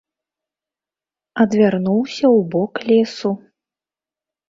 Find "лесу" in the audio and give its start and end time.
2.91-3.31